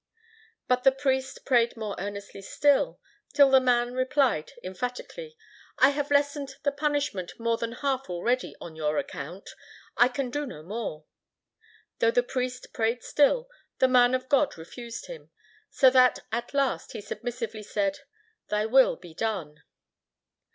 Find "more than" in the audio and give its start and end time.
7.39-7.73